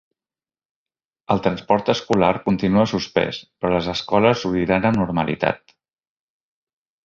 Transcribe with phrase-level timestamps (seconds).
[1.35, 5.79] El transport escolar continua suspès però les escoles obriran amb normalitat.